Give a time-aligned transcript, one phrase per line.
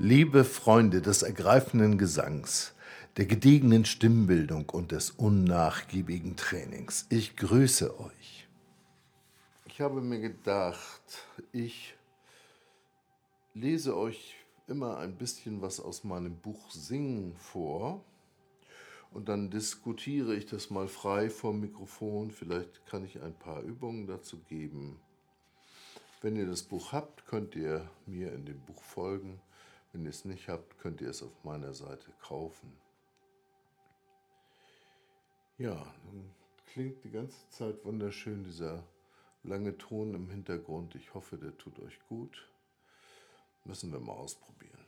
[0.00, 2.72] Liebe Freunde des ergreifenden Gesangs,
[3.16, 8.46] der gediegenen Stimmbildung und des unnachgiebigen Trainings, ich grüße euch.
[9.66, 11.96] Ich habe mir gedacht, ich
[13.54, 14.36] lese euch
[14.68, 18.04] immer ein bisschen was aus meinem Buch Singen vor
[19.10, 22.30] und dann diskutiere ich das mal frei vom Mikrofon.
[22.30, 25.00] Vielleicht kann ich ein paar Übungen dazu geben.
[26.22, 29.40] Wenn ihr das Buch habt, könnt ihr mir in dem Buch folgen.
[29.92, 32.72] Wenn ihr es nicht habt, könnt ihr es auf meiner Seite kaufen.
[35.56, 36.30] Ja, dann
[36.66, 38.84] klingt die ganze Zeit wunderschön dieser
[39.42, 40.94] lange Ton im Hintergrund.
[40.94, 42.48] Ich hoffe, der tut euch gut.
[43.64, 44.78] Müssen wir mal ausprobieren.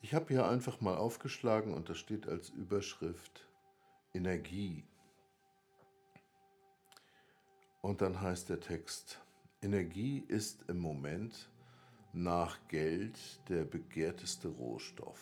[0.00, 3.46] Ich habe hier einfach mal aufgeschlagen und da steht als Überschrift
[4.12, 4.84] Energie.
[7.80, 9.20] Und dann heißt der Text,
[9.60, 11.48] Energie ist im Moment
[12.12, 13.18] nach Geld
[13.48, 15.20] der begehrteste Rohstoff.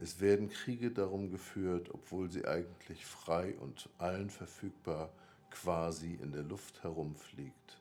[0.00, 5.10] Es werden Kriege darum geführt, obwohl sie eigentlich frei und allen verfügbar
[5.50, 7.80] quasi in der Luft herumfliegt.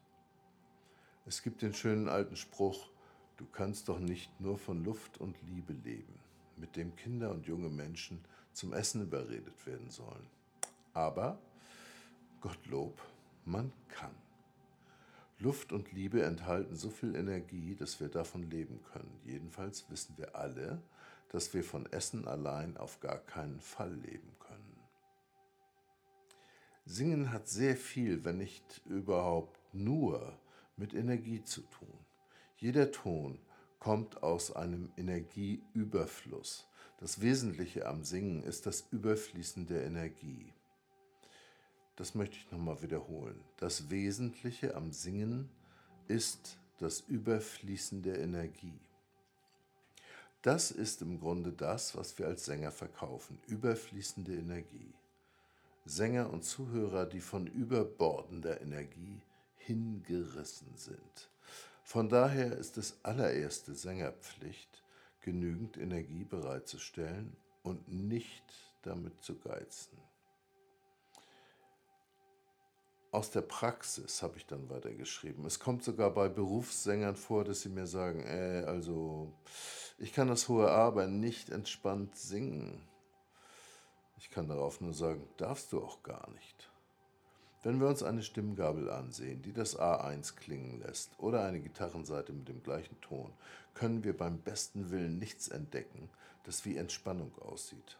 [1.26, 2.90] Es gibt den schönen alten Spruch,
[3.38, 6.20] du kannst doch nicht nur von Luft und Liebe leben,
[6.58, 8.20] mit dem Kinder und junge Menschen
[8.54, 10.28] zum Essen überredet werden sollen.
[10.94, 11.40] Aber,
[12.42, 13.00] Gottlob,
[13.46, 14.29] man kann.
[15.42, 19.20] Luft und Liebe enthalten so viel Energie, dass wir davon leben können.
[19.23, 20.82] Jedenfalls wissen wir alle,
[21.30, 24.80] dass wir von Essen allein auf gar keinen Fall leben können.
[26.86, 30.38] Singen hat sehr viel, wenn nicht überhaupt nur,
[30.76, 32.00] mit Energie zu tun.
[32.58, 33.40] Jeder Ton
[33.80, 36.67] kommt aus einem Energieüberfluss.
[37.00, 40.52] Das Wesentliche am Singen ist das Überfließen der Energie.
[42.00, 43.38] Das möchte ich nochmal wiederholen.
[43.58, 45.50] Das Wesentliche am Singen
[46.08, 48.80] ist das Überfließen der Energie.
[50.42, 54.93] Das ist im Grunde das, was wir als Sänger verkaufen, überfließende Energie.
[55.83, 59.20] Sänger und Zuhörer, die von überbordender Energie
[59.58, 61.30] hingerissen sind.
[61.83, 64.83] Von daher ist es allererste Sängerpflicht,
[65.20, 68.45] genügend Energie bereitzustellen und nicht
[68.83, 69.98] damit zu geizen
[73.11, 75.45] aus der Praxis habe ich dann weitergeschrieben.
[75.45, 79.31] Es kommt sogar bei Berufssängern vor, dass sie mir sagen, äh, also
[79.97, 82.87] ich kann das hohe A aber nicht entspannt singen.
[84.20, 86.70] Ich kann darauf nur sagen, darfst du auch gar nicht.
[87.64, 92.47] Wenn wir uns eine Stimmgabel ansehen, die das A1 klingen lässt, oder eine Gitarrenseite mit
[92.47, 93.33] dem gleichen Ton,
[93.73, 96.09] können wir beim besten Willen nichts entdecken,
[96.43, 97.97] das wie Entspannung aussieht.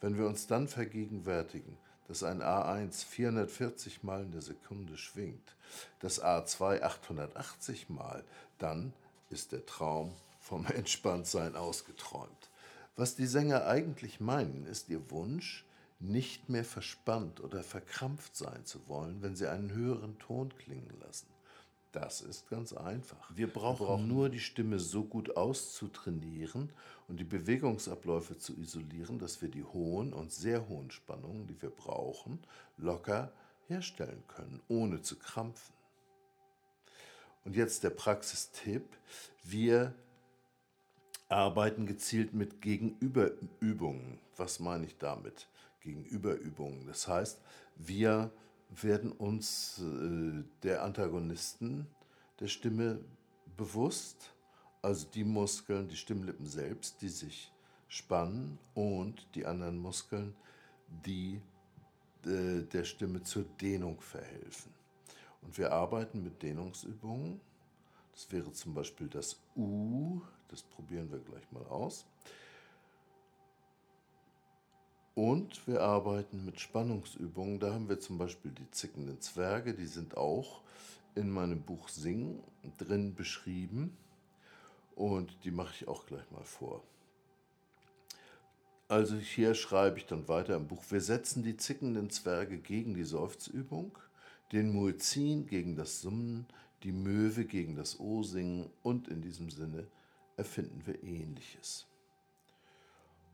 [0.00, 1.78] Wenn wir uns dann vergegenwärtigen,
[2.10, 5.54] dass ein A1 440 Mal in der Sekunde schwingt,
[6.00, 8.24] das A2 880 Mal,
[8.58, 8.92] dann
[9.30, 12.50] ist der Traum vom Entspanntsein ausgeträumt.
[12.96, 15.64] Was die Sänger eigentlich meinen, ist ihr Wunsch,
[16.00, 21.28] nicht mehr verspannt oder verkrampft sein zu wollen, wenn sie einen höheren Ton klingen lassen.
[21.92, 23.30] Das ist ganz einfach.
[23.34, 26.70] Wir brauchen, Wir brauchen nur die Stimme so gut auszutrainieren
[27.08, 31.70] und die Bewegungsabläufe zu isolieren, dass wir die hohen und sehr hohen Spannungen, die wir
[31.70, 32.38] brauchen,
[32.76, 33.32] locker
[33.66, 35.74] herstellen können, ohne zu krampfen.
[37.44, 38.84] Und jetzt der Praxistipp.
[39.42, 39.94] Wir
[41.28, 44.18] arbeiten gezielt mit Gegenüberübungen.
[44.36, 45.48] Was meine ich damit?
[45.80, 46.86] Gegenüberübungen.
[46.86, 47.40] Das heißt,
[47.76, 48.30] wir
[48.70, 51.86] werden uns äh, der Antagonisten
[52.38, 53.00] der Stimme
[53.56, 54.32] bewusst,
[54.82, 57.52] also die Muskeln, die Stimmlippen selbst, die sich
[57.88, 60.34] spannen und die anderen Muskeln,
[61.04, 61.40] die
[62.24, 64.72] äh, der Stimme zur Dehnung verhelfen.
[65.42, 67.40] Und wir arbeiten mit Dehnungsübungen.
[68.12, 72.06] Das wäre zum Beispiel das U, das probieren wir gleich mal aus.
[75.14, 77.58] Und wir arbeiten mit Spannungsübungen.
[77.58, 80.62] Da haben wir zum Beispiel die zickenden Zwerge, die sind auch
[81.14, 82.42] in meinem Buch Singen
[82.78, 83.96] drin beschrieben.
[84.94, 86.82] Und die mache ich auch gleich mal vor.
[88.88, 93.04] Also hier schreibe ich dann weiter im Buch, wir setzen die zickenden Zwerge gegen die
[93.04, 93.96] Seufzübung,
[94.50, 96.46] den Muezzin gegen das Summen,
[96.82, 99.86] die Möwe gegen das O-Singen und in diesem Sinne
[100.36, 101.86] erfinden wir Ähnliches.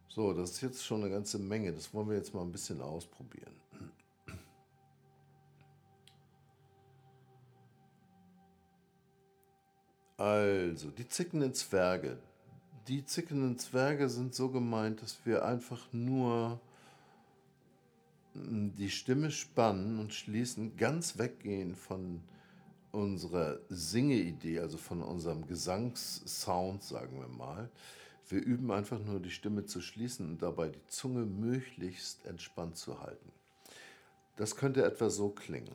[0.09, 1.73] So, das ist jetzt schon eine ganze Menge.
[1.73, 3.55] Das wollen wir jetzt mal ein bisschen ausprobieren.
[10.17, 12.19] Also, die zickenden Zwerge.
[12.89, 16.59] Die zickenden Zwerge sind so gemeint, dass wir einfach nur
[18.33, 22.23] hm, die Stimme spannen und schließen, ganz weggehen von
[22.93, 27.69] unserer Singeidee, also von unserem Gesangssound, sagen wir mal,
[28.29, 33.01] wir üben einfach nur die Stimme zu schließen und dabei die Zunge möglichst entspannt zu
[33.01, 33.31] halten.
[34.37, 35.75] Das könnte etwa so klingen.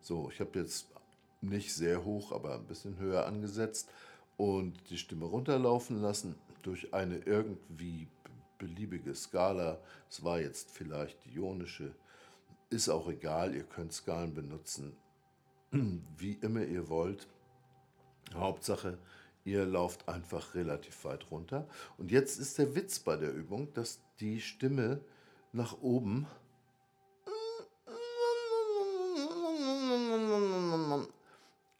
[0.00, 0.86] So, ich habe jetzt
[1.40, 3.90] nicht sehr hoch, aber ein bisschen höher angesetzt
[4.36, 8.06] und die Stimme runterlaufen lassen durch eine irgendwie
[8.58, 9.78] beliebige Skala.
[10.08, 11.94] Es war jetzt vielleicht die ionische,
[12.70, 14.96] ist auch egal, ihr könnt Skalen benutzen,
[16.18, 17.28] wie immer ihr wollt.
[18.34, 18.98] Hauptsache,
[19.44, 21.68] ihr lauft einfach relativ weit runter.
[21.98, 25.00] Und jetzt ist der Witz bei der Übung, dass die Stimme
[25.52, 26.26] nach oben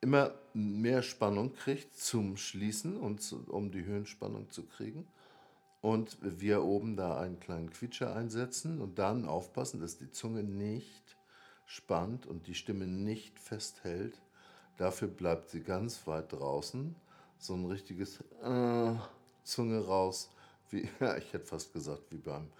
[0.01, 5.07] immer mehr Spannung kriegt zum Schließen und zu, um die Höhenspannung zu kriegen.
[5.81, 11.14] Und wir oben da einen kleinen Quietscher einsetzen und dann aufpassen, dass die Zunge nicht
[11.67, 14.21] spannt und die Stimme nicht festhält.
[14.77, 16.95] Dafür bleibt sie ganz weit draußen.
[17.39, 18.95] So ein richtiges äh,
[19.43, 20.31] Zunge raus,
[20.71, 22.51] wie, ja, ich hätte fast gesagt, wie beim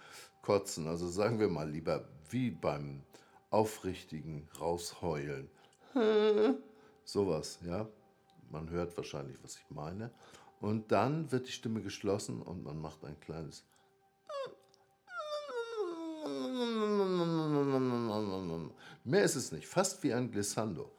[0.41, 0.87] Kotzen.
[0.87, 3.03] Also sagen wir mal lieber wie beim
[3.49, 5.49] aufrichtigen Rausheulen.
[7.03, 7.87] Sowas, ja.
[8.51, 10.11] Man hört wahrscheinlich, was ich meine.
[10.61, 13.65] Und dann wird die Stimme geschlossen und man macht ein kleines.
[19.05, 20.91] Mehr ist es nicht, fast wie ein Glissando.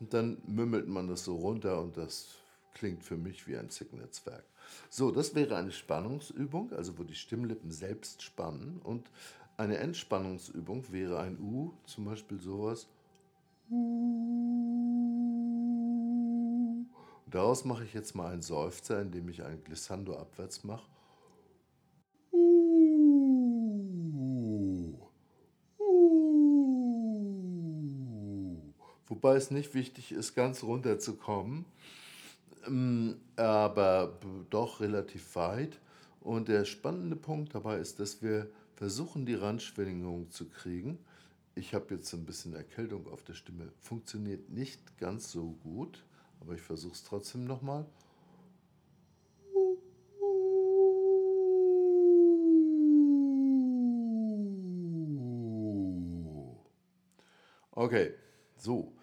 [0.00, 2.36] Und dann mümmelt man das so runter und das
[2.72, 4.44] klingt für mich wie ein Zicknetzwerk.
[4.88, 8.80] So, das wäre eine Spannungsübung, also wo die Stimmlippen selbst spannen.
[8.82, 9.10] Und
[9.58, 12.86] eine Entspannungsübung wäre ein U, zum Beispiel sowas.
[17.26, 20.88] Daraus mache ich jetzt mal einen Seufzer, indem ich ein Glissando abwärts mache.
[29.08, 31.64] Wobei es nicht wichtig ist, ganz runter zu kommen,
[32.66, 34.18] ähm, aber
[34.50, 35.80] doch relativ weit.
[36.20, 40.98] Und der spannende Punkt dabei ist, dass wir versuchen, die Randschwingung zu kriegen.
[41.54, 43.72] Ich habe jetzt ein bisschen Erkältung auf der Stimme.
[43.80, 46.04] Funktioniert nicht ganz so gut,
[46.40, 47.86] aber ich versuche es trotzdem nochmal.
[57.72, 58.12] Okay,
[58.56, 58.97] so.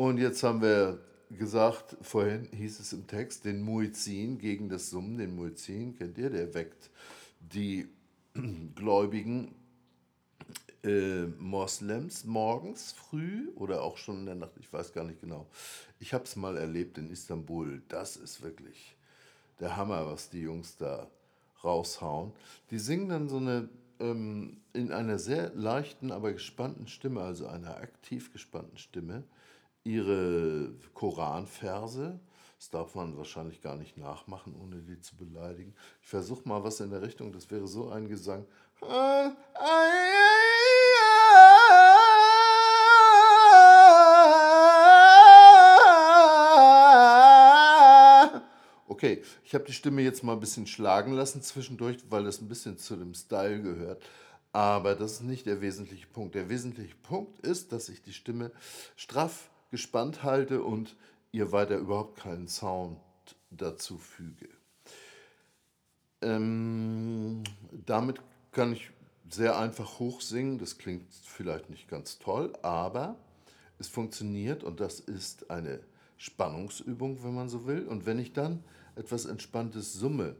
[0.00, 0.98] Und jetzt haben wir
[1.28, 6.30] gesagt, vorhin hieß es im Text, den Muizin gegen das Summen, den Muizin, kennt ihr,
[6.30, 6.88] der weckt
[7.38, 7.86] die
[8.74, 9.54] Gläubigen
[10.84, 15.46] äh, Moslems morgens früh oder auch schon in der Nacht, ich weiß gar nicht genau.
[15.98, 17.82] Ich habe es mal erlebt in Istanbul.
[17.88, 18.96] Das ist wirklich
[19.60, 21.10] der Hammer, was die Jungs da
[21.62, 22.32] raushauen.
[22.70, 23.68] Die singen dann so eine
[23.98, 29.24] ähm, in einer sehr leichten, aber gespannten Stimme, also einer aktiv gespannten Stimme,
[29.84, 32.20] ihre Koranverse.
[32.58, 35.74] Das darf man wahrscheinlich gar nicht nachmachen, ohne die zu beleidigen.
[36.02, 38.46] Ich versuche mal was in der Richtung, das wäre so ein Gesang.
[48.88, 52.48] Okay, ich habe die Stimme jetzt mal ein bisschen schlagen lassen zwischendurch, weil das ein
[52.48, 54.02] bisschen zu dem Style gehört.
[54.52, 56.34] Aber das ist nicht der wesentliche Punkt.
[56.34, 58.50] Der wesentliche Punkt ist, dass ich die Stimme
[58.96, 60.96] straff gespannt halte und
[61.32, 62.98] ihr weiter überhaupt keinen Sound
[63.50, 64.48] dazu füge.
[66.22, 67.42] Ähm,
[67.86, 68.20] damit
[68.52, 68.90] kann ich
[69.28, 70.58] sehr einfach hochsingen.
[70.58, 73.16] Das klingt vielleicht nicht ganz toll, aber
[73.78, 75.80] es funktioniert und das ist eine
[76.16, 77.86] Spannungsübung, wenn man so will.
[77.86, 78.62] Und wenn ich dann
[78.96, 80.36] etwas Entspanntes summe,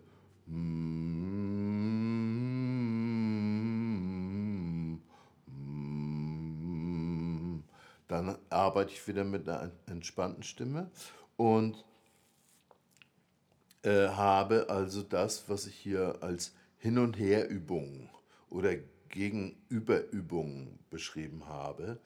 [8.10, 10.90] dann arbeite ich wieder mit einer entspannten Stimme
[11.36, 11.84] und
[13.82, 18.10] äh, habe also das, was ich hier als Hin- und Herübungen
[18.48, 18.74] oder
[19.10, 22.00] Gegenüberübungen beschrieben habe.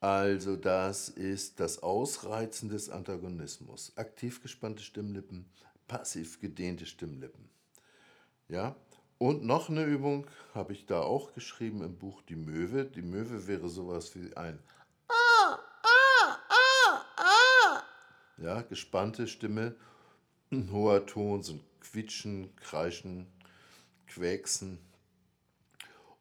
[0.00, 3.92] Also das ist das Ausreizen des Antagonismus.
[3.96, 5.46] Aktiv gespannte Stimmlippen,
[5.86, 7.48] passiv gedehnte Stimmlippen.
[8.48, 8.76] Ja?
[9.18, 12.84] Und noch eine Übung habe ich da auch geschrieben im Buch Die Möwe.
[12.84, 14.60] Die Möwe wäre sowas wie ein
[18.42, 19.74] ja, gespannte Stimme,
[20.72, 23.26] hoher Ton, so ein Quietschen, Kreischen,
[24.06, 24.78] Quäksen.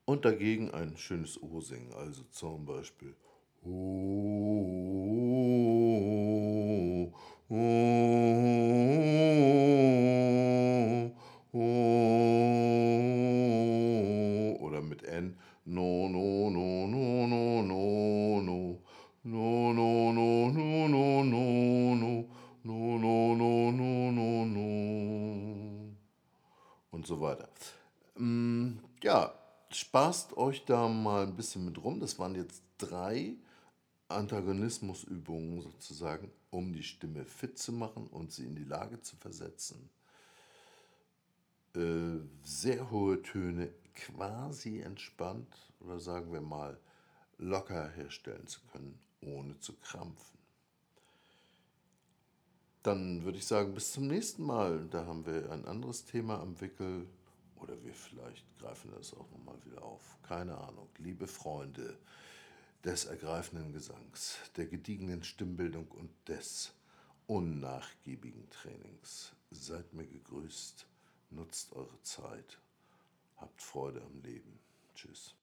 [0.05, 3.13] Und dagegen ein schönes O singen, also zum Beispiel.
[3.63, 3.69] Oh,
[7.49, 8.56] oh, oh,
[29.77, 31.99] spaßt euch da mal ein bisschen mit rum.
[31.99, 33.35] Das waren jetzt drei
[34.07, 39.89] Antagonismusübungen sozusagen, um die Stimme fit zu machen und sie in die Lage zu versetzen,
[41.75, 46.79] äh, sehr hohe Töne quasi entspannt oder sagen wir mal
[47.37, 50.37] locker herstellen zu können, ohne zu krampfen.
[52.81, 54.87] Dann würde ich sagen, bis zum nächsten Mal.
[54.89, 57.05] Da haben wir ein anderes Thema am Wickel.
[57.59, 60.17] Oder wir vielleicht greifen das auch nochmal wieder auf.
[60.23, 60.89] Keine Ahnung.
[60.97, 61.97] Liebe Freunde
[62.83, 66.73] des ergreifenden Gesangs, der gediegenen Stimmbildung und des
[67.25, 69.33] unnachgiebigen Trainings.
[69.51, 70.85] Seid mir gegrüßt,
[71.31, 72.59] nutzt eure Zeit,
[73.37, 74.59] habt Freude am Leben.
[74.95, 75.35] Tschüss.